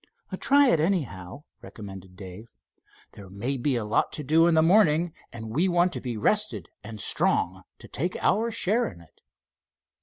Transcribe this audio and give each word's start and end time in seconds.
"Try 0.39 0.69
it, 0.69 0.79
anyhow," 0.79 1.43
recommended 1.61 2.15
Dave. 2.15 2.45
"There 3.11 3.29
may 3.29 3.55
be 3.55 3.75
a 3.75 3.85
lot 3.85 4.11
to 4.13 4.23
do 4.23 4.47
in 4.47 4.55
the 4.55 4.63
morning, 4.63 5.13
and 5.31 5.51
we 5.51 5.67
want 5.67 5.93
to 5.93 6.01
be 6.01 6.17
rested 6.17 6.69
and 6.83 6.99
strong 6.99 7.61
to 7.77 7.87
take 7.87 8.15
our 8.17 8.49
share 8.49 8.91
in 8.91 8.99
it." 8.99 9.21